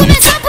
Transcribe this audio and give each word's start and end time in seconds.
começar 0.00 0.39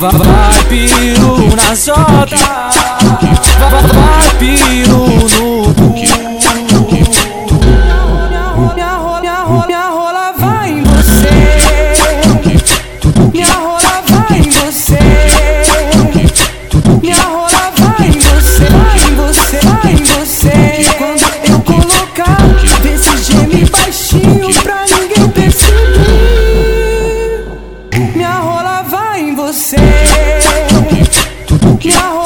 Vai 0.00 0.64
piru 0.70 1.54
na 1.54 1.76
solta 1.76 2.70
Vai 3.92 4.28
piru 4.38 5.06
no 6.72 6.84
cu 6.84 6.94
Minha 7.66 8.00
rola, 8.00 8.74
minha 8.74 8.96
rola, 8.96 9.66
minha 9.66 9.88
rola 9.88 10.01
você. 29.52 29.76
E 31.84 31.94
a 31.94 32.21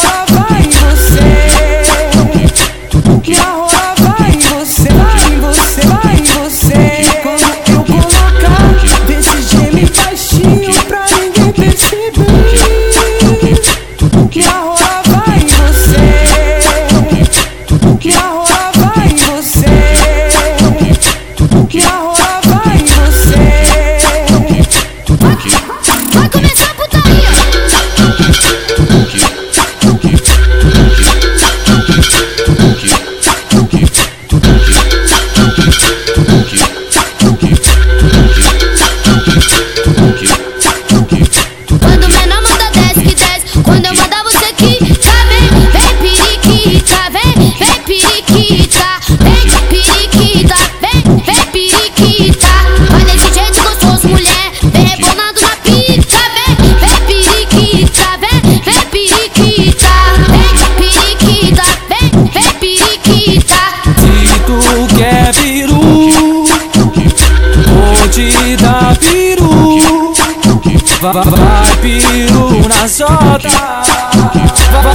Vai 71.13 71.77
piru 71.81 72.69
na 72.69 72.89
solta 72.89 73.83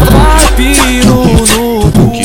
Vai 0.09 0.47
piru 0.55 1.23
no 1.55 1.91
cu 1.91 2.20